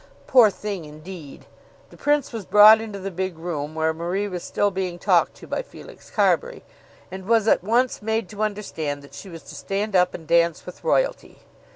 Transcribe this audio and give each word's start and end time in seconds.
Poor 0.25 0.49
thing 0.49 0.83
indeed! 0.83 1.45
The 1.91 1.95
Prince 1.95 2.33
was 2.33 2.43
brought 2.43 2.81
into 2.81 2.97
the 2.97 3.11
big 3.11 3.37
room 3.37 3.75
where 3.75 3.93
Marie 3.93 4.27
was 4.27 4.43
still 4.43 4.71
being 4.71 4.97
talked 4.97 5.35
to 5.35 5.47
by 5.47 5.61
Felix 5.61 6.09
Carbury, 6.09 6.63
and 7.11 7.27
was 7.27 7.47
at 7.47 7.63
once 7.63 8.01
made 8.01 8.27
to 8.29 8.41
understand 8.41 9.03
that 9.03 9.13
she 9.13 9.29
was 9.29 9.43
to 9.43 9.53
stand 9.53 9.95
up 9.95 10.15
and 10.15 10.25
dance 10.25 10.65
with 10.65 10.83
royalty. 10.83 11.41